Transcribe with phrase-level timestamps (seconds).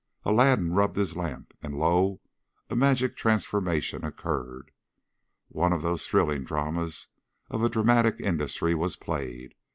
[0.25, 2.21] Aladdin rubbed his lamp, and, lo!
[2.71, 4.71] a magic transformation occurred;
[5.49, 7.09] one of those thrilling dramas
[7.51, 9.53] of a dramatic industry was played.